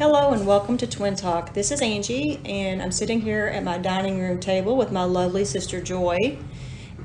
[0.00, 1.52] Hello and welcome to Twin Talk.
[1.52, 5.44] This is Angie, and I'm sitting here at my dining room table with my lovely
[5.44, 6.38] sister Joy.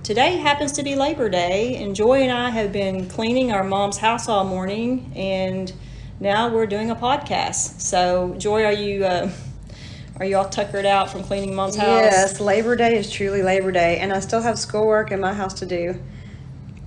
[0.02, 3.98] Today happens to be Labor Day, and Joy and I have been cleaning our mom's
[3.98, 5.74] house all morning, and
[6.22, 7.82] now we're doing a podcast.
[7.82, 9.30] So, Joy, are you uh,
[10.18, 11.88] are you all tuckered out from cleaning mom's house?
[11.88, 15.56] Yes, Labor Day is truly Labor Day, and I still have schoolwork in my house
[15.56, 16.00] to do.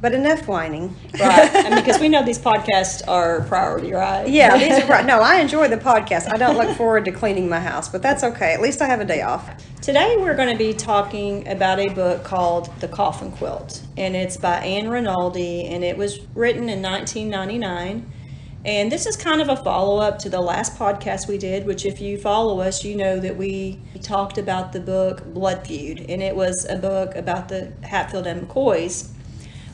[0.00, 0.94] But enough whining.
[1.18, 1.50] Right.
[1.52, 4.28] I mean, because we know these podcasts are priority, right?
[4.28, 5.04] Yeah, these are right.
[5.04, 6.32] No, I enjoy the podcast.
[6.32, 8.54] I don't look forward to cleaning my house, but that's okay.
[8.54, 9.50] At least I have a day off.
[9.82, 14.36] Today we're going to be talking about a book called The Coffin Quilt, and it's
[14.36, 18.12] by Ann Rinaldi, and it was written in 1999.
[18.64, 21.86] And this is kind of a follow up to the last podcast we did, which,
[21.86, 26.22] if you follow us, you know that we talked about the book Blood Feud, and
[26.22, 29.08] it was a book about the Hatfield and McCoys.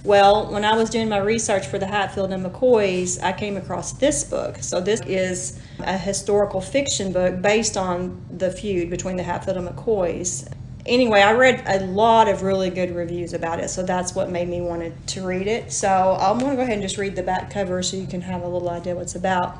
[0.04, 3.92] Well, when I was doing my research for the Hatfield and McCoys, I came across
[3.92, 4.58] this book.
[4.60, 9.66] So, this is a historical fiction book based on the feud between the Hatfield and
[9.66, 10.46] McCoys.
[10.84, 14.46] Anyway, I read a lot of really good reviews about it, so that's what made
[14.46, 15.72] me want to read it.
[15.72, 18.20] So, I'm going to go ahead and just read the back cover so you can
[18.20, 19.56] have a little idea what it's about.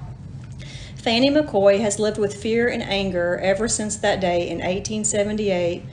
[0.96, 5.84] Fanny McCoy has lived with fear and anger ever since that day in 1878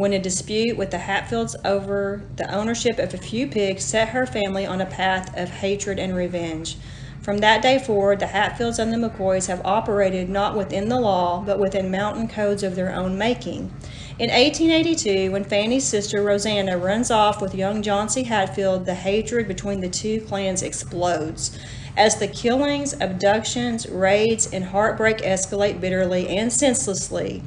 [0.00, 4.24] when a dispute with the Hatfields over the ownership of a few pigs set her
[4.24, 6.78] family on a path of hatred and revenge.
[7.20, 11.42] From that day forward, the Hatfields and the McCoys have operated not within the law,
[11.44, 13.74] but within mountain codes of their own making.
[14.18, 19.82] In 1882, when Fanny's sister Roseanna runs off with young Johnse Hatfield, the hatred between
[19.82, 21.58] the two clans explodes.
[21.94, 27.42] As the killings, abductions, raids, and heartbreak escalate bitterly and senselessly,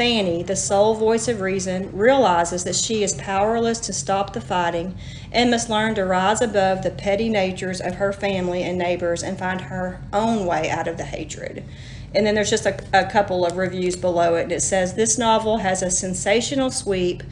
[0.00, 4.96] Fanny, the sole voice of reason, realizes that she is powerless to stop the fighting
[5.30, 9.38] and must learn to rise above the petty natures of her family and neighbors and
[9.38, 11.62] find her own way out of the hatred.
[12.14, 14.50] And then there's just a, a couple of reviews below it.
[14.50, 17.22] It says this novel has a sensational sweep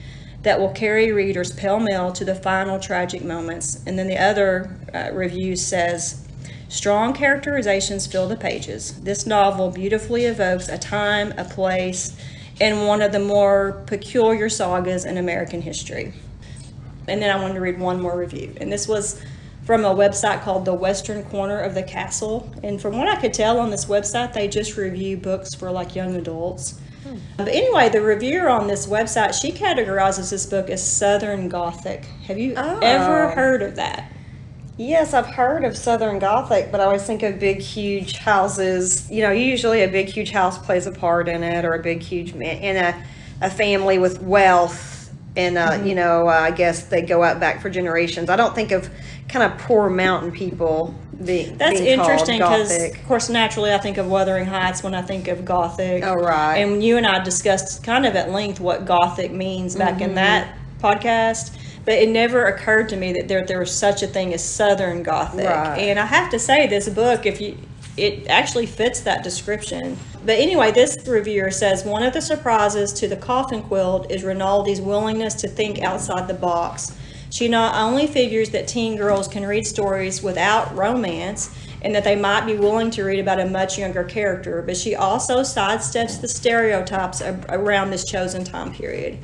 [0.42, 3.82] that will carry readers pell mell to the final tragic moments.
[3.86, 6.22] And then the other uh, review says,
[6.68, 9.00] Strong characterizations fill the pages.
[9.00, 12.14] This novel beautifully evokes a time, a place,
[12.60, 16.12] in one of the more peculiar sagas in American history.
[17.06, 18.54] And then I wanted to read one more review.
[18.60, 19.22] And this was
[19.64, 22.52] from a website called The Western Corner of the Castle.
[22.62, 25.94] And from what I could tell on this website, they just review books for like
[25.94, 26.80] young adults.
[27.04, 27.16] Hmm.
[27.36, 32.04] But anyway, the reviewer on this website, she categorizes this book as Southern Gothic.
[32.26, 32.78] Have you oh.
[32.82, 34.10] ever heard of that?
[34.78, 39.10] Yes, I've heard of Southern Gothic, but I always think of big, huge houses.
[39.10, 42.00] You know, usually a big, huge house plays a part in it, or a big,
[42.00, 43.04] huge man in a,
[43.42, 45.12] a family with wealth.
[45.34, 45.86] And, uh, mm-hmm.
[45.86, 48.30] you know, uh, I guess they go out back for generations.
[48.30, 48.88] I don't think of
[49.28, 53.98] kind of poor mountain people being That's being interesting because, of course, naturally I think
[53.98, 56.04] of Wuthering Heights when I think of Gothic.
[56.04, 56.58] Oh, right.
[56.58, 60.04] And you and I discussed kind of at length what Gothic means back mm-hmm.
[60.04, 61.56] in that podcast
[61.88, 65.02] but it never occurred to me that there there was such a thing as Southern
[65.02, 65.46] Gothic.
[65.46, 65.78] Right.
[65.78, 67.56] And I have to say, this book, if you
[67.96, 69.96] it actually fits that description.
[70.26, 74.82] But anyway, this reviewer says one of the surprises to the coffin quilt is Rinaldi's
[74.82, 76.94] willingness to think outside the box.
[77.30, 82.16] She not only figures that teen girls can read stories without romance and that they
[82.16, 86.28] might be willing to read about a much younger character, but she also sidesteps the
[86.28, 89.18] stereotypes around this chosen time period.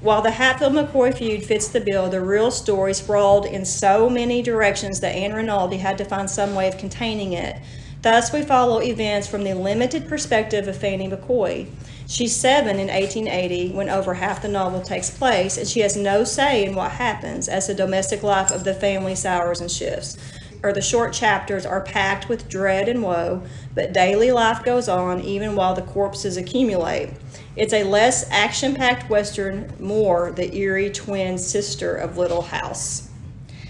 [0.00, 4.42] While the Hatfield McCoy feud fits the bill, the real story sprawled in so many
[4.42, 7.56] directions that Ann Rinaldi had to find some way of containing it.
[8.02, 11.66] Thus, we follow events from the limited perspective of Fanny McCoy.
[12.06, 16.22] She's seven in 1880 when over half the novel takes place, and she has no
[16.22, 20.16] say in what happens as the domestic life of the family sours and shifts.
[20.62, 23.42] Or the short chapters are packed with dread and woe,
[23.74, 27.10] but daily life goes on even while the corpses accumulate.
[27.58, 33.08] It's a less action packed Western, more the eerie twin sister of Little House.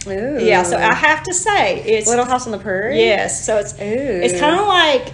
[0.06, 0.38] Ooh.
[0.40, 2.98] Yeah, so I have to say it's Little House on the Prairie.
[2.98, 3.76] Yes, so it's Ooh.
[3.80, 5.12] it's kind of like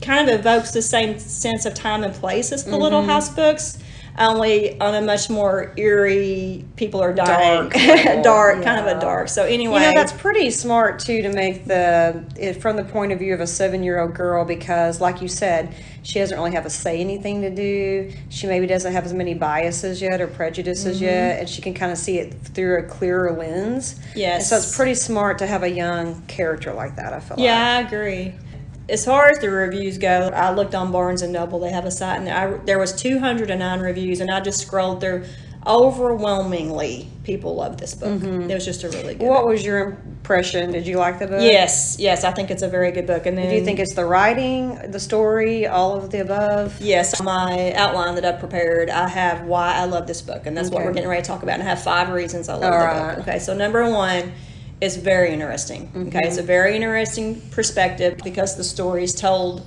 [0.00, 2.82] kind of evokes the same sense of time and place as the mm-hmm.
[2.82, 3.78] Little House books,
[4.18, 7.72] only on a much more eerie, people are dying, dark,
[8.22, 8.64] dark yeah.
[8.64, 9.28] kind of a dark.
[9.28, 13.12] So anyway, you know that's pretty smart too to make the it from the point
[13.12, 16.52] of view of a seven year old girl because, like you said, she doesn't really
[16.52, 18.12] have a say anything to do.
[18.28, 21.04] She maybe doesn't have as many biases yet or prejudices mm-hmm.
[21.04, 23.98] yet, and she can kind of see it through a clearer lens.
[24.14, 27.12] Yes, and so it's pretty smart to have a young character like that.
[27.12, 27.44] I feel like.
[27.44, 27.84] yeah, like.
[27.84, 28.34] I agree
[28.88, 31.58] as far as the reviews go, I looked on Barnes and Noble.
[31.58, 35.24] They have a site, and I, there was 209 reviews, and I just scrolled through
[35.66, 38.22] overwhelmingly people love this book.
[38.22, 39.26] It was just a really good.
[39.26, 39.48] What book.
[39.48, 40.72] was your impression?
[40.72, 41.42] Did you like the book?
[41.42, 43.26] Yes, yes, I think it's a very good book.
[43.26, 46.80] And then Do you think it's the writing, the story, all of the above?
[46.80, 50.70] Yes, my outline that I prepared, I have why I love this book, and that's
[50.70, 51.54] what we're getting ready to talk about.
[51.54, 53.16] And I have five reasons I love All the right.
[53.16, 53.28] book.
[53.28, 54.32] Okay, so number one
[54.80, 55.90] is very interesting.
[56.08, 56.46] Okay, it's a Mm-hmm.
[56.46, 59.66] very interesting perspective because the story is told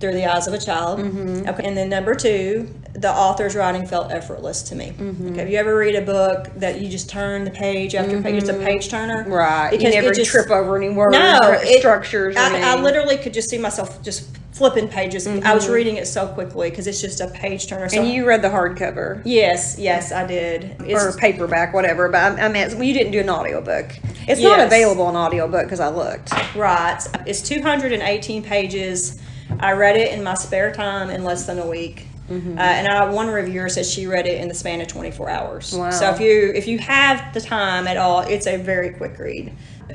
[0.00, 0.98] through the eyes of a child.
[0.98, 1.48] Mm-hmm.
[1.48, 4.92] Okay, and then number two, the author's writing felt effortless to me.
[4.96, 5.28] Mm-hmm.
[5.30, 8.34] Okay, have you ever read a book that you just turn the page after page?
[8.42, 9.32] It's a page turner, Mm-hmm.
[9.32, 9.70] Right.
[9.70, 12.36] Because you never just- trip over any words no or it- structures.
[12.36, 15.26] Or I, I literally could just see myself just flipping pages.
[15.26, 17.88] I was reading it so quickly because it's just a page turner.
[17.88, 18.04] So Mm-hmm.
[18.06, 20.76] And you read the hardcover yes, yes, I did.
[20.80, 22.08] It's, or paperback, whatever.
[22.08, 23.86] But I, I meant well, you didn't do an audiobook.
[24.28, 26.32] It's not available in audiobook because I looked.
[26.54, 26.98] right.
[27.26, 29.20] It's 218 pages.
[29.58, 32.06] I read it in my spare time in less than a week.
[32.30, 32.58] Mm-hmm.
[32.58, 35.74] Uh, and I, one reviewer said she read it in the span of 24 hours.
[35.74, 35.90] Wow.
[35.90, 39.52] So if you if you have the time at all, it's a very quick read.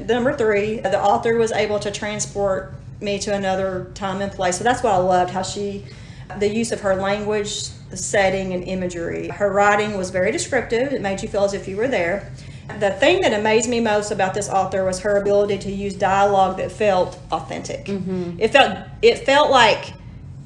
[0.07, 4.57] Number three, the author was able to transport me to another time and place.
[4.57, 5.31] So that's what I loved.
[5.31, 5.85] How she,
[6.39, 9.29] the use of her language, the setting, and imagery.
[9.29, 10.91] Her writing was very descriptive.
[10.91, 12.31] It made you feel as if you were there.
[12.79, 16.57] The thing that amazed me most about this author was her ability to use dialogue
[16.57, 17.85] that felt authentic.
[17.85, 18.39] Mm-hmm.
[18.39, 19.93] It felt it felt like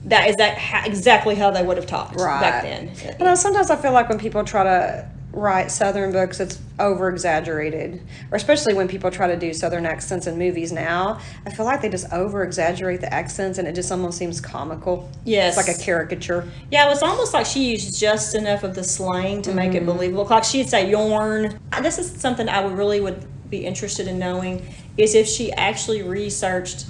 [0.05, 2.41] that is that ha- exactly how they would have talked right.
[2.41, 2.91] back then.
[3.17, 7.09] But uh, sometimes I feel like when people try to write Southern books, it's over
[7.09, 8.01] exaggerated,
[8.31, 11.19] or especially when people try to do Southern accents in movies now.
[11.45, 15.09] I feel like they just over exaggerate the accents, and it just almost seems comical.
[15.25, 15.57] Yes.
[15.57, 16.49] it's like a caricature.
[16.71, 19.85] Yeah, it was almost like she used just enough of the slang to make it
[19.85, 20.25] believable.
[20.25, 21.59] Like she'd say yarn.
[21.81, 24.65] This is something I would really would be interested in knowing
[24.97, 26.85] is if she actually researched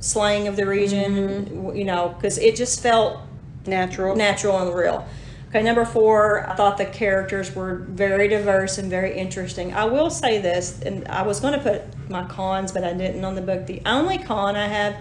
[0.00, 1.44] slang of the region.
[1.44, 3.20] w You know, because it just felt
[3.66, 4.16] Natural.
[4.16, 5.06] natural and real.
[5.50, 9.74] Okay, number four, I thought the characters were very diverse and very interesting.
[9.74, 13.24] I will say this, and I was going to put my cons, but I didn't
[13.24, 13.66] on the book.
[13.66, 14.96] The only con I have,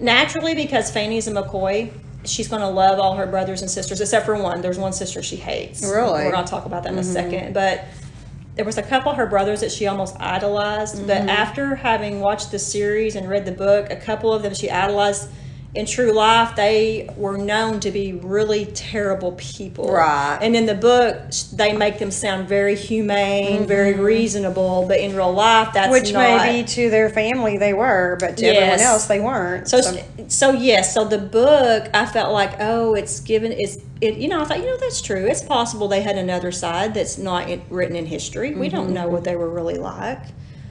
[0.00, 1.92] naturally, because Fanny's a McCoy,
[2.24, 4.60] she's going to love all her brothers and sisters, except for one.
[4.60, 5.84] There's one sister she hates.
[5.84, 6.24] Really?
[6.24, 7.12] We're going to talk about that in a mm-hmm.
[7.12, 7.54] second.
[7.54, 7.84] But
[8.54, 11.06] there was a couple of her brothers that she almost idolized.
[11.06, 11.28] But mm-hmm.
[11.28, 15.30] after having watched the series and read the book, a couple of them she idolized.
[15.74, 19.90] In true life, they were known to be really terrible people.
[19.90, 20.38] Right.
[20.42, 24.02] And in the book, they make them sound very humane, very mm-hmm.
[24.02, 24.84] reasonable.
[24.86, 26.44] But in real life, that's Which not.
[26.44, 29.66] maybe to their family they were, but to everyone else they weren't.
[29.66, 29.80] So,
[30.28, 34.42] so yes, so the book, I felt like, oh, it's given, it's, it, you know,
[34.42, 35.26] I thought, you know, that's true.
[35.26, 38.54] It's possible they had another side that's not in, written in history.
[38.54, 38.94] We don't mm-hmm.
[38.94, 40.20] know what they were really like.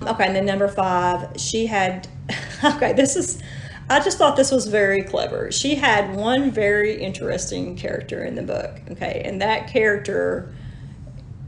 [0.03, 2.07] Okay, and then number five, she had,
[2.63, 3.41] okay, this is,
[3.91, 5.51] I just thought this was very clever.
[5.51, 10.53] She had one very interesting character in the book, okay, and that character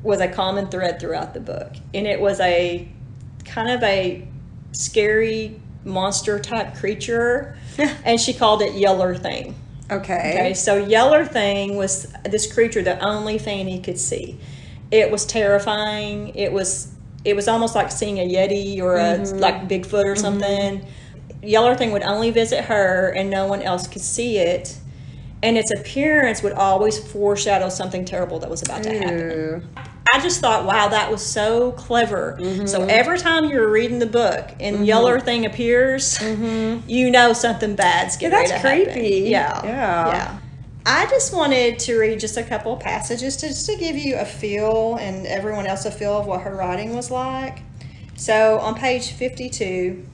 [0.04, 1.72] was a common thread throughout the book.
[1.94, 2.86] And it was a
[3.46, 4.28] kind of a
[4.74, 7.58] scary monster type creature,
[8.04, 9.56] and she called it Yeller Thing.
[9.90, 10.34] okay.
[10.36, 14.38] Okay, so Yeller Thing was this creature that only Fanny could see.
[14.92, 16.36] It was terrifying.
[16.36, 16.90] It was
[17.24, 19.38] it was almost like seeing a yeti or a mm-hmm.
[19.38, 20.20] like Bigfoot or mm-hmm.
[20.20, 20.86] something.
[21.44, 24.78] Yeller Thing would only visit her, and no one else could see it.
[25.42, 29.68] And its appearance would always foreshadow something terrible that was about to happen.
[30.14, 32.38] I just thought, wow, that was so clever.
[32.40, 32.90] So mm-hmm.
[32.90, 35.26] every time you're reading the book and Yeller mm-hmm.
[35.26, 36.88] Thing appears, mm-hmm.
[36.90, 38.86] you know something bad's getting that's ready to happen.
[38.86, 39.30] That's creepy.
[39.30, 40.08] Yeah, Yeah.
[40.08, 40.40] yeah.
[40.86, 44.18] I just wanted to read just a couple of passages to, just to give you
[44.18, 47.60] a feel and everyone else a feel of what her writing was like.
[48.16, 50.06] So on page 52,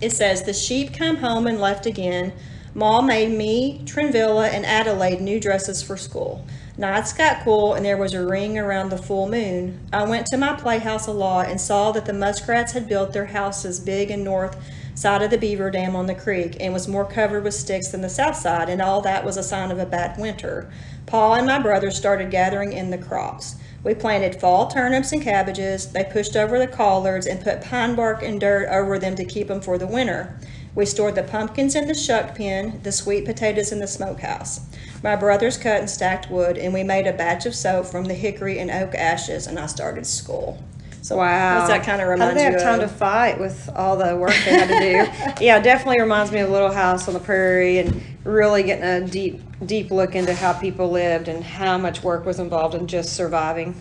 [0.00, 2.32] it says, The sheep come home and left again.
[2.74, 6.46] Ma made me, Trinvilla, and Adelaide new dresses for school.
[6.78, 9.80] Nights got cool, and there was a ring around the full moon.
[9.92, 13.26] I went to my playhouse a lot and saw that the muskrats had built their
[13.26, 14.56] houses big and north
[14.94, 18.00] side of the beaver dam on the creek and was more covered with sticks than
[18.00, 20.70] the south side, and all that was a sign of a bad winter.
[21.06, 23.56] Paul and my brother started gathering in the crops.
[23.82, 25.92] We planted fall turnips and cabbages.
[25.92, 29.48] They pushed over the collards and put pine bark and dirt over them to keep
[29.48, 30.38] them for the winter.
[30.74, 34.60] We stored the pumpkins in the shuck pen, the sweet potatoes in the smokehouse.
[35.02, 38.14] My brothers cut and stacked wood, and we made a batch of soap from the
[38.14, 40.62] hickory and oak ashes, and I started school.
[41.02, 41.56] So Wow.
[41.56, 42.90] what's that kind of How remind did they you have time of?
[42.90, 45.44] to fight with all the work they had to do?
[45.44, 49.06] yeah, it definitely reminds me of Little House on the Prairie and really getting a
[49.06, 53.14] deep, deep look into how people lived and how much work was involved in just
[53.14, 53.74] surviving.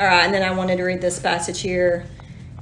[0.00, 2.06] All right, and then I wanted to read this passage here.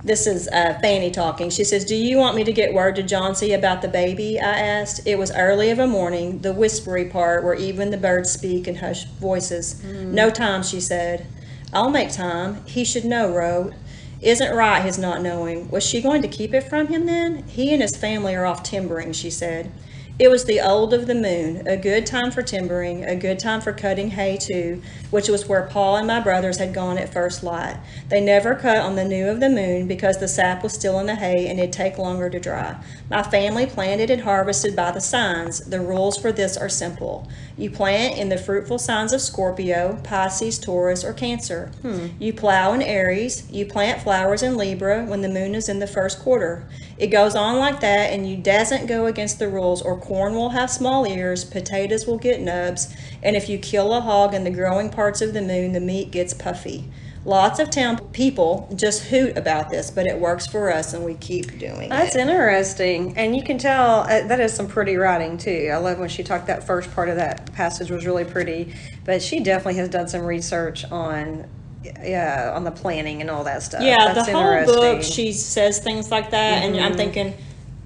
[0.05, 1.51] This is uh, Fanny talking.
[1.51, 4.39] She says, Do you want me to get word to Johnse about the baby?
[4.39, 5.07] I asked.
[5.07, 8.77] It was early of a morning, the whispery part where even the birds speak in
[8.77, 9.83] hushed voices.
[9.85, 11.27] No time, she said.
[11.73, 12.65] I'll make time.
[12.67, 13.73] He should know, Ro.
[14.21, 15.71] Isn't right his not knowing.
[15.71, 17.45] Was she going to keep it from him then?
[17.49, 19.71] He and his family are off timbering, she said.
[20.19, 23.61] It was the old of the moon, a good time for timbering, a good time
[23.61, 27.43] for cutting hay too, which was where Paul and my brothers had gone at first
[27.43, 27.79] light.
[28.09, 31.07] They never cut on the new of the moon because the sap was still in
[31.07, 32.77] the hay and it'd take longer to dry.
[33.11, 35.61] My family planted and harvested by the signs.
[35.61, 37.29] The rules for this are simple.
[37.57, 41.71] You plant in the fruitful signs of Scorpio, Pisces, Taurus, or Cancer.
[41.83, 42.09] Hmm.
[42.19, 43.51] You plow in Aries.
[43.51, 46.67] You plant flowers in Libra when the moon is in the first quarter.
[46.99, 50.51] It goes on like that, and you doesn't go against the rules, or corn will
[50.51, 54.51] have small ears, potatoes will get nubs, and if you kill a hog in the
[54.51, 56.89] growing parts of the moon, the meat gets puffy.
[57.25, 61.15] Lots of town people just hoot about this, but it works for us, and we
[61.15, 61.89] keep doing it.
[61.91, 62.21] That's it.
[62.21, 65.71] interesting, and you can tell uh, that is some pretty writing too.
[65.73, 66.47] I love when she talked.
[66.47, 68.75] That first part of that passage was really pretty,
[69.05, 71.49] but she definitely has done some research on,
[71.85, 73.83] yeah, on the planning and all that stuff.
[73.83, 75.27] Yeah, That's the whole book, interesting.
[75.27, 77.35] she says things like that, and I'm thinking,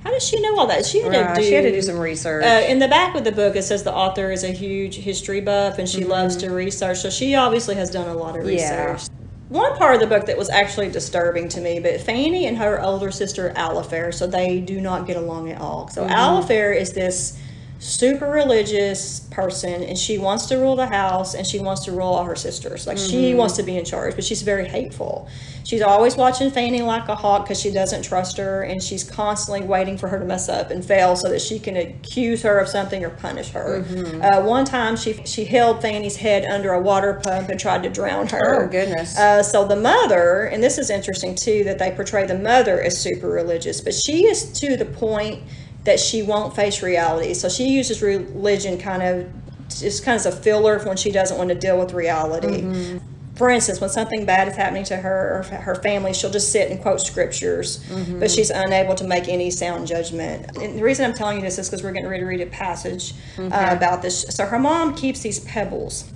[0.05, 0.87] how does she know all that?
[0.87, 1.47] She had Right, to do.
[1.47, 2.45] she had to do some research.
[2.45, 5.41] Uh, in the back of the book, it says the author is a huge history
[5.41, 6.99] buff and she loves to research.
[6.99, 8.57] So she obviously has done a lot of Mm-hmm.
[8.57, 8.93] Yeah.
[8.93, 9.11] research.
[9.51, 12.81] One part of the book that was actually disturbing to me, but Fanny and her
[12.81, 15.89] older sister Alifair, so they do not get along at all.
[15.89, 16.13] So Mm-hmm.
[16.15, 17.37] Alifair is this
[17.83, 22.09] super religious person and she wants to rule the house and she wants to rule
[22.09, 22.87] all her sisters.
[22.87, 23.11] Like Mm-hmm.
[23.11, 25.29] she wants to be in charge, but she's very hateful.
[25.65, 29.67] She's always watching Fanny like a hawk because she doesn't trust her and she's constantly
[29.67, 32.69] waiting for her to mess up and fail so that she can accuse her of
[32.69, 33.83] something or punish her.
[33.83, 34.21] Mm-hmm.
[34.23, 37.89] Uh, one time she she held Fanny's head under a water pump and tried to
[37.89, 38.65] drown her.
[38.65, 39.17] Oh, goodness.
[39.17, 43.01] Uh, so the mother, and this is interesting too, that they portray the mother as
[43.01, 45.41] super religious, but she is to the point
[45.85, 47.35] that she won't face reality.
[47.35, 49.31] So she uses religion kind of
[49.69, 52.63] just kind of as a filler when she doesn't want to deal with reality.
[52.63, 52.99] Mm-hmm.
[53.37, 56.71] For instance, when something bad is happening to her or her family, she'll just sit
[56.71, 58.21] and quote scriptures, Mm-hmm.
[58.21, 60.57] but she's unable to make any sound judgment.
[60.59, 62.47] And the reason I'm telling you this is because we're getting ready to read a
[62.47, 64.23] passage uh, about this.
[64.29, 66.13] So her mom keeps these pebbles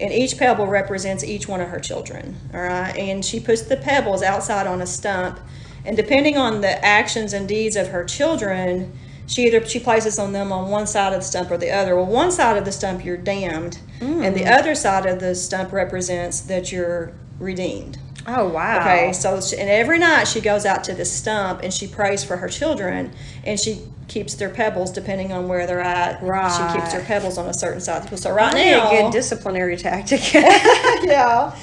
[0.00, 3.76] and each pebble represents each one of her children all right and she puts the
[3.76, 5.38] pebbles outside on a stump
[5.84, 8.92] and depending on the actions and deeds of her children
[9.26, 11.96] she either she places on them on one side of the stump or the other
[11.96, 14.52] well one side of the stump you're damned and the hmm.
[14.52, 18.80] other side of the stump represents that you're redeemed oh wow.
[18.80, 22.22] Okay, so she, and every night she goes out to the stump and she prays
[22.22, 23.12] for her children,
[23.44, 26.22] and she keeps their pebbles depending on where they're at.
[26.22, 26.50] Right.
[26.50, 28.18] She keeps her pebbles on a certain side.
[28.18, 30.20] So right That'd now, a good disciplinary tactic.
[30.34, 31.56] yeah.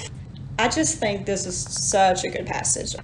[0.58, 2.94] I just think this is such a good passage.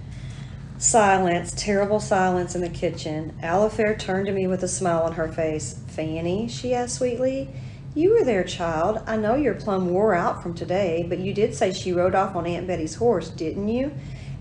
[0.79, 3.35] Silence, terrible silence in the kitchen.
[3.41, 5.81] Alifair turned to me with a smile on her face.
[5.87, 7.49] Fanny, she asked sweetly,
[7.95, 9.01] you were there, child.
[9.07, 12.35] I know you're plumb wore out from today, but you did say she rode off
[12.35, 13.91] on Aunt Betty's horse, didn't you?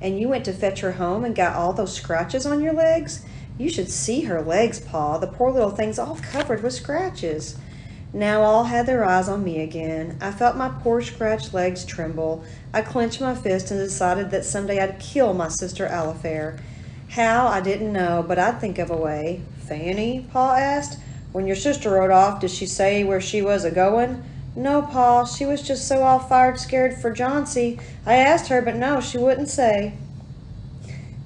[0.03, 3.25] And you went to fetch her home and got all those scratches on your legs?
[3.57, 5.17] You should see her legs, Pa.
[5.17, 7.57] The poor little thing's all covered with scratches.
[8.13, 10.17] Now all had their eyes on me again.
[10.21, 12.45] I felt my poor scratched legs tremble.
[12.73, 16.59] I clenched my fist and decided that someday I'd kill my sister Alifair.
[17.11, 19.43] How, I didn't know, but I'd think of a way.
[19.59, 20.27] Fanny?
[20.33, 20.99] Pa asked.
[21.33, 24.23] When your sister rode off, did she say where she was a going?
[24.57, 25.25] No, Pa.
[25.27, 27.79] She was just so all fired scared for Johnse.
[28.07, 29.93] I asked her, but no, she wouldn't say.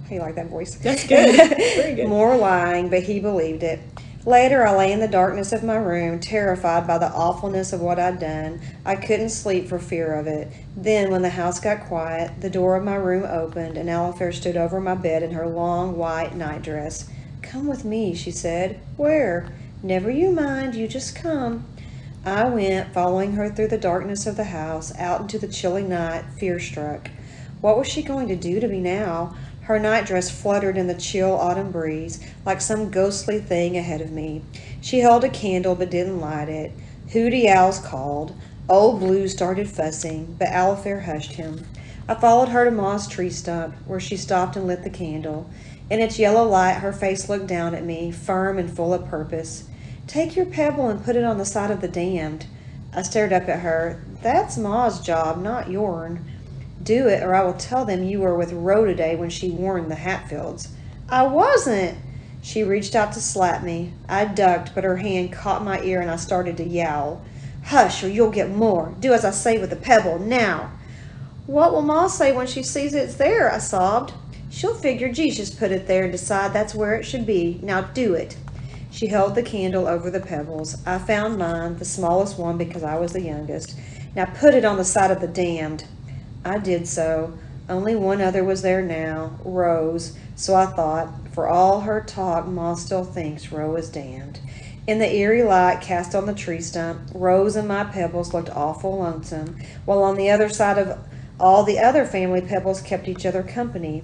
[0.08, 0.74] How you like that voice?
[0.74, 1.36] That's good.
[1.56, 2.08] Very good.
[2.08, 3.78] More lying, but he believed it.
[4.26, 7.98] Later, I lay in the darkness of my room, terrified by the awfulness of what
[7.98, 8.60] I'd done.
[8.84, 10.52] I couldn't sleep for fear of it.
[10.76, 14.58] Then, when the house got quiet, the door of my room opened, and Alifair stood
[14.58, 17.08] over my bed in her long white nightdress.
[17.40, 18.78] Come with me, she said.
[18.98, 19.48] Where?
[19.82, 21.64] Never you mind, you just come.
[22.22, 26.24] I went, following her through the darkness of the house, out into the chilly night,
[26.38, 27.08] fear struck.
[27.62, 29.34] What was she going to do to me now?
[29.70, 34.42] Her nightdress fluttered in the chill autumn breeze, like some ghostly thing ahead of me.
[34.80, 36.72] She held a candle but didn't light it.
[37.12, 38.34] Hooty owls called.
[38.68, 41.64] Old Blue started fussing, but Alifair hushed him.
[42.08, 45.48] I followed her to Ma's tree stump, where she stopped and lit the candle.
[45.88, 49.68] In its yellow light, her face looked down at me, firm and full of purpose.
[50.08, 52.44] Take your pebble and put it on the side of the damned.
[52.92, 54.02] I stared up at her.
[54.20, 56.28] That's Ma's job, not yourn.
[56.82, 59.90] Do it, or I will tell them you were with Roe today when she warned
[59.90, 60.68] the Hatfields.
[61.08, 61.98] I wasn't.
[62.42, 63.92] She reached out to slap me.
[64.08, 67.22] I ducked, but her hand caught my ear and I started to yowl.
[67.64, 68.94] Hush, or you'll get more.
[68.98, 70.70] Do as I say with the pebble, now.
[71.46, 73.52] What will Ma say when she sees it's there?
[73.52, 74.14] I sobbed.
[74.50, 77.60] She'll figure Jesus put it there and decide that's where it should be.
[77.62, 78.36] Now do it.
[78.90, 80.78] She held the candle over the pebbles.
[80.86, 83.76] I found mine, the smallest one because I was the youngest.
[84.16, 85.84] Now put it on the side of the damned.
[86.44, 87.38] I did so.
[87.68, 90.16] Only one other was there now, Rose.
[90.34, 94.40] So I thought, for all her talk, Ma still thinks Rose is damned.
[94.86, 98.98] In the eerie light cast on the tree stump, Rose and my pebbles looked awful
[98.98, 100.98] lonesome, while on the other side of
[101.38, 104.02] all the other family pebbles kept each other company.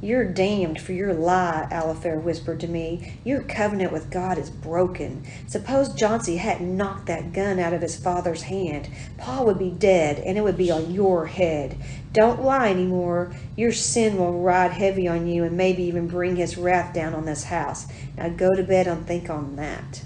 [0.00, 3.18] You're damned for your lie, Alifair whispered to me.
[3.24, 5.24] Your covenant with God is broken.
[5.48, 8.88] Suppose Johnse hadn't knocked that gun out of his father's hand.
[9.16, 11.76] Pa would be dead, and it would be on your head.
[12.12, 13.32] Don't lie any more.
[13.56, 17.24] Your sin will ride heavy on you and maybe even bring his wrath down on
[17.24, 17.88] this house.
[18.16, 20.02] Now go to bed and think on that.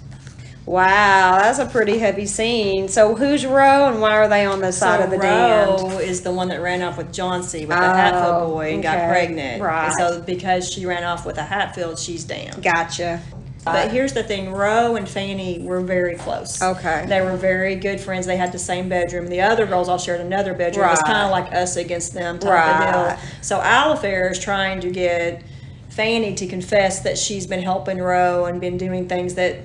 [0.65, 2.87] Wow, that's a pretty heavy scene.
[2.89, 6.01] So who's Roe and why are they on the side so of the Roe damned?
[6.03, 8.85] is the one that ran off with Johnse with the oh, Hatfield Oh, boy and
[8.85, 8.97] okay.
[8.99, 9.61] got pregnant.
[9.63, 9.87] Right.
[9.87, 12.63] And so because she ran off with a Hatfield, she's damned.
[12.63, 13.21] Gotcha.
[13.65, 16.61] But uh, here's the thing: Roe and Fanny were very close.
[16.61, 17.07] Okay.
[17.09, 18.27] They were very good friends.
[18.27, 19.29] They had the same bedroom.
[19.29, 20.87] The other girls all shared another bedroom.
[20.87, 22.95] It was kind of like us against them type Right.
[22.95, 23.29] of deal.
[23.41, 25.43] So Alifair is trying to get
[25.91, 29.59] Fanny to confess that she's been helping Roe and been doing things that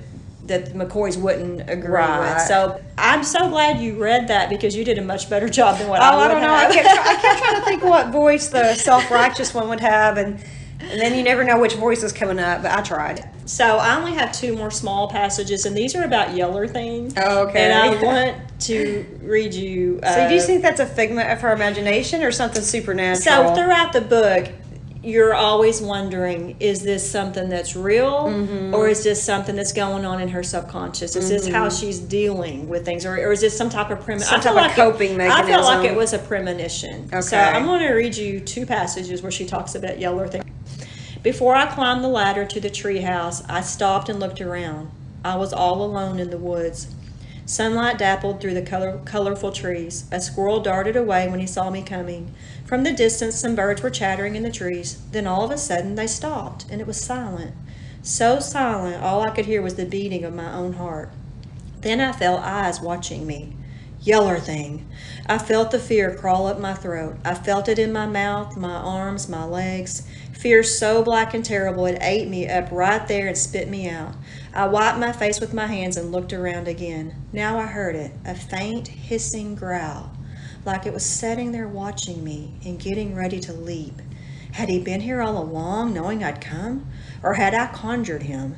[0.48, 2.34] that the McCoys wouldn't agree Right.
[2.34, 2.42] with.
[2.46, 5.88] So I'm so glad you read that because you did a much better job than
[5.88, 6.54] what Oh, I would I don't know.
[6.54, 10.42] I kept, I kept trying to think what voice the self-righteous one would have, and
[10.80, 12.62] and then you never know which voice is coming up.
[12.62, 13.28] But I tried.
[13.46, 17.14] So I only have two more small passages, and these are about yeller things.
[17.16, 17.64] Oh, Okay.
[17.64, 19.98] And I want to read you.
[20.02, 23.48] Uh, So do you think that's a figment of her imagination or something supernatural?
[23.48, 24.48] So throughout the book,
[25.02, 28.74] you're always wondering: Is this something that's real, Mm-hmm.
[28.74, 31.14] or is this something that's going on in her subconscious?
[31.16, 34.40] Is this how she's dealing with things, or, or is this some type of premonition?
[34.42, 37.08] Some type of coping I felt like it was a premonition.
[37.22, 40.44] So I'm going to read you two passages where she talks about yeller things.
[41.22, 44.90] Before I climbed the ladder to the treehouse, I stopped and looked around.
[45.24, 46.94] I was all alone in the woods.
[47.48, 50.04] Sunlight dappled through the color, colorful trees.
[50.12, 52.34] A squirrel darted away when he saw me coming.
[52.66, 55.00] From the distance, some birds were chattering in the trees.
[55.12, 57.54] Then all of a sudden, they stopped, and it was silent.
[58.02, 61.10] So silent, all I could hear was the beating of my own heart.
[61.80, 63.54] Then I felt eyes watching me.
[64.02, 64.86] Yeller thing.
[65.26, 67.16] I felt the fear crawl up my throat.
[67.24, 70.06] I felt it in my mouth, my arms, my legs.
[70.34, 74.14] Fear so black and terrible it ate me up right there and spit me out.
[74.54, 77.14] I wiped my face with my hands and looked around again.
[77.32, 80.10] Now I heard it a faint, hissing growl,
[80.64, 84.00] like it was sitting there watching me and getting ready to leap.
[84.52, 86.86] Had he been here all along, knowing I'd come?
[87.22, 88.56] Or had I conjured him?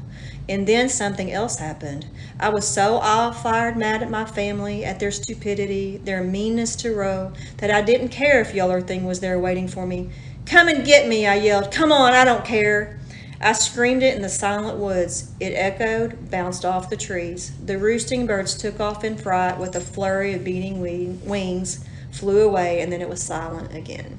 [0.49, 2.07] And then something else happened.
[2.39, 6.95] I was so all fired mad at my family, at their stupidity, their meanness to
[6.95, 10.11] Roe, that I didn't care if Yeller Thing was there waiting for me.
[10.47, 11.73] Come and get me, I yelled.
[11.73, 13.00] Come on, I don't care.
[13.43, 15.33] I screamed it in the silent woods.
[15.41, 17.53] It echoed, bounced off the trees.
[17.65, 20.81] The roosting birds took off in fright with a flurry of beating
[21.25, 24.19] wings, flew away, and then it was silent again.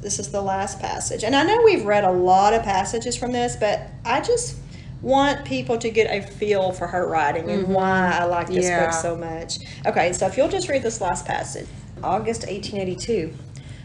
[0.00, 1.22] This is the last passage.
[1.22, 4.56] And I know we've read a lot of passages from this, but I just
[5.02, 7.72] want people to get a feel for her writing and mm-hmm.
[7.72, 8.86] why I like this Yeah.
[8.86, 9.58] book so much.
[9.84, 11.66] Okay, so if you'll just read this last passage.
[12.02, 13.32] August 1882.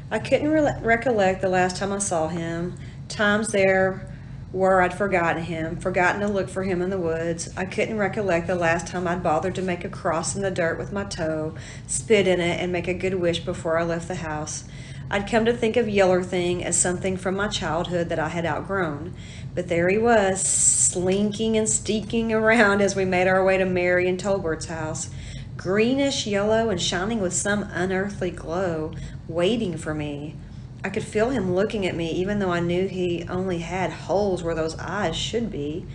[0.10, 2.78] I couldn't re- recollect the last time I saw him.
[3.10, 4.08] Times there
[4.52, 7.50] were I'd forgotten him, forgotten to look for him in the woods.
[7.58, 10.78] I couldn't recollect the last time I'd bothered to make a cross in the dirt
[10.78, 11.56] with my toe,
[11.86, 14.64] spit in it, and make a good wish before I left the house.
[15.10, 18.46] I'd come to think of Yeller Thing as something from my childhood that I had
[18.46, 19.14] outgrown.
[19.56, 24.08] But there he was, slinking and steeking around as we made our way to Mary
[24.10, 25.10] and Tolbert's house
[25.58, 28.94] greenish yellow and shining with some unearthly glow,
[29.28, 30.36] waiting for me.
[30.84, 34.44] I could feel him looking at me, even though I knew he only had holes
[34.44, 35.86] where those eyes should be.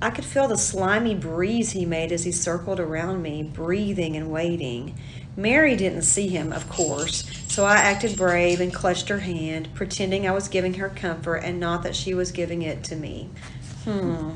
[0.00, 4.32] I could feel the slimy breeze he made as he circled around me, breathing and
[4.32, 4.98] waiting.
[5.36, 10.26] Mary didn't see him, of course, so I acted brave and clutched her hand, pretending
[10.26, 13.30] I was giving her comfort and not that she was giving it to me.
[13.84, 14.32] Hmm.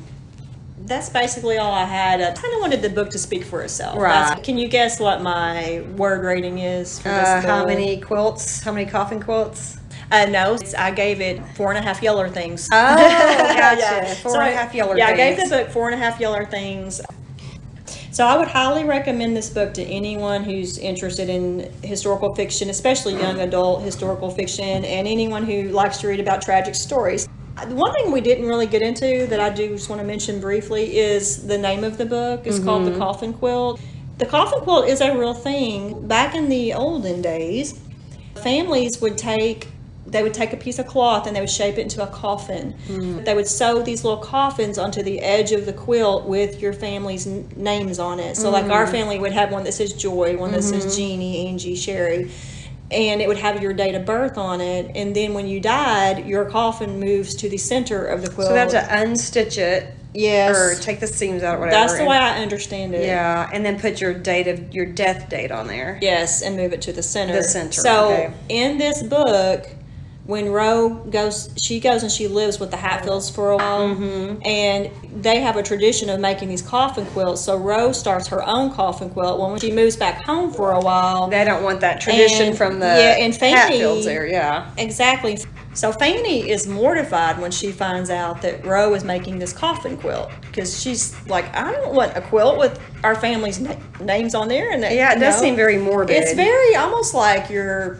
[0.86, 2.20] That's basically all I had.
[2.20, 3.98] I kind of wanted the book to speak for itself.
[3.98, 4.12] Right.
[4.28, 8.62] That's- can you guess what my word rating is for this Uh, how many quilts?
[8.62, 9.78] How many coffin quilts?
[10.12, 12.68] Uh, no, it's- I gave it four and a half yeller things.
[12.72, 13.80] Oh, gotcha.
[13.80, 14.14] Yeah.
[14.14, 15.50] Four So and a half yeller Yeah, I gave things.
[15.50, 17.00] the book four and a half yeller things.
[18.12, 23.14] So I would highly recommend this book to anyone who's interested in historical fiction, especially
[23.20, 27.28] young adult historical fiction, and anyone who likes to read about tragic stories.
[27.64, 30.40] The One thing we didn't really get into that I do just want to mention
[30.40, 32.42] briefly is the name of the book.
[32.46, 32.92] It's called Mm-hmm.
[32.92, 33.80] The Coffin Quilt.
[34.18, 36.06] The coffin quilt is a real thing.
[36.06, 37.78] Back in the olden days,
[38.34, 39.68] families would take
[40.06, 42.74] they would take a piece of cloth and they would shape it into a coffin.
[42.86, 43.24] Mm.
[43.24, 47.26] They would sew these little coffins onto the edge of the quilt with your family's
[47.26, 48.36] n- names on it.
[48.36, 48.90] So, like our mm.
[48.92, 50.96] family would have one that says Joy, one that says mm-hmm.
[50.96, 52.30] Jeannie, Angie, Sherry,
[52.90, 54.90] and it would have your date of birth on it.
[54.94, 58.48] And then when you died, your coffin moves to the center of the quilt.
[58.48, 61.80] So they have to unstitch it yes, or take the seams out or whatever.
[61.80, 63.04] that's the and- way I understand it.
[63.06, 65.98] Yeah, and then put your date of your death date on there.
[66.00, 67.34] Yes, and move it to the center.
[67.34, 68.32] The center, So okay.
[68.48, 69.66] in this book,
[70.26, 74.42] when Roe goes, she goes and she lives with the Hatfields for a while, Mm-hmm.
[74.44, 74.90] and
[75.22, 77.40] they have a tradition of making these coffin quilts.
[77.40, 79.38] So Roe starts her own coffin quilt.
[79.38, 82.58] Well, when she moves back home for a while, They don't want that tradition And-
[82.58, 84.26] from the yeah, and Fanny- Hatfields there.
[84.26, 84.66] Yeah.
[84.76, 85.38] exactly.
[85.74, 90.30] So Fanny is mortified when she finds out that Roe is making this coffin quilt
[90.40, 94.70] because she's like, I don't want a quilt with our family's na- names on there.
[94.70, 95.42] And Yeah, it does no.
[95.42, 96.16] seem very morbid.
[96.16, 97.98] It's very almost like you're.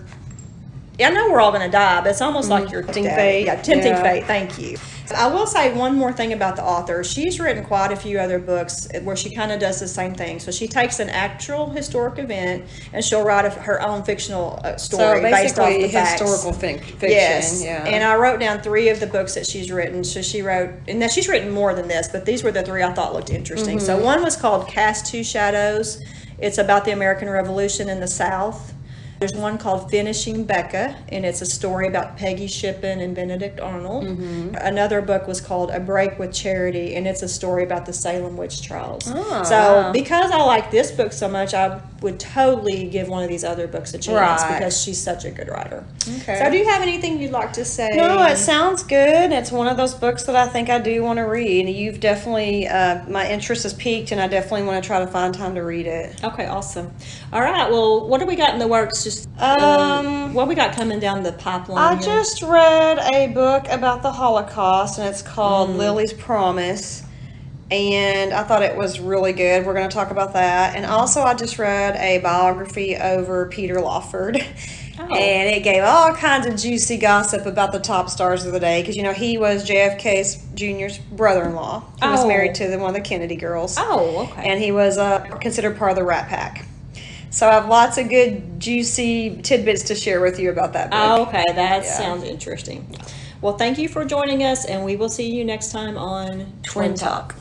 [0.98, 3.46] I know we're all going to die, but it's almost like you're Tempting fate.
[3.46, 4.02] Yeah, tempting Yeah.
[4.02, 4.24] fate.
[4.24, 4.78] Thank you.
[5.14, 7.04] I will say one more thing about the author.
[7.04, 10.40] She's written quite a few other books where she kind of does the same thing.
[10.40, 14.76] So she takes an actual historic event and she'll write a, her own fictional uh,
[14.76, 16.20] so story based off the facts.
[16.20, 17.10] historical fic- fiction.
[17.10, 17.84] Yes, Yeah.
[17.86, 20.02] and I wrote down three of the books that she's written.
[20.02, 22.82] So she wrote, and now she's written more than this, but these were the three
[22.82, 23.76] I thought looked interesting.
[23.76, 23.86] Mm-hmm.
[23.86, 26.02] So one was called Cast Two Shadows.
[26.38, 28.72] It's about the American Revolution in the South.
[29.18, 34.04] There's one called Finishing Becca, and it's a story about Peggy Shippen and Benedict Arnold.
[34.04, 34.54] Mm-hmm.
[34.56, 38.36] Another book was called A Break with Charity, and it's a story about the Salem
[38.36, 39.04] witch trials.
[39.06, 39.92] Oh, so wow.
[39.92, 43.66] because I like this book so much, I would totally give one of these other
[43.66, 44.58] books a chance Right.
[44.58, 45.82] because she's such a good writer.
[46.20, 46.38] Okay.
[46.38, 47.92] So, do you have anything you'd like to say?
[47.94, 49.32] No, it sounds good.
[49.32, 51.66] It's one of those books that I think I do want to read.
[51.70, 55.32] You've definitely, uh, my interest is piqued, and I definitely want to try to find
[55.32, 56.22] time to read it.
[56.22, 56.92] Okay, awesome.
[57.32, 57.70] All right.
[57.70, 59.05] Well, what do we got in the works?
[59.06, 61.78] Just Um, what we got coming down the pipeline?
[61.78, 62.02] I here?
[62.02, 65.76] just read a book about the Holocaust, and it's called Mm.
[65.78, 67.04] Lily's Promise.
[67.70, 69.64] And I thought it was really good.
[69.64, 70.74] We're going to talk about that.
[70.74, 74.44] And also, I just read a biography over Peter Lawford.
[74.98, 75.14] Oh.
[75.14, 78.80] And it gave all kinds of juicy gossip about the top stars of the day.
[78.80, 81.82] Because, you know, he was JFK's Jr.'s brother in law.
[82.02, 82.26] He was Oh.
[82.26, 83.76] married to the, one of the Kennedy girls.
[83.78, 84.48] Oh, okay.
[84.48, 86.64] And he was uh, considered part of the Rat Pack.
[87.30, 91.00] So I have lots of good, juicy tidbits to share with you about that book.
[91.00, 91.44] oh, okay.
[91.54, 91.90] That Yeah.
[91.92, 92.86] sounds interesting.
[93.40, 96.94] Well, thank you for joining us, and we will see you next time on Twin
[96.94, 97.34] Talk.